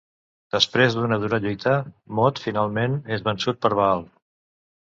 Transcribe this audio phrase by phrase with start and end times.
[0.53, 1.75] Després d'una dura lluita,
[2.21, 4.07] Mot finalment és vençut per Baal.